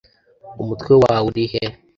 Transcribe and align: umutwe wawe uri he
umutwe 0.61 0.93
wawe 1.03 1.25
uri 1.29 1.45
he 1.51 1.63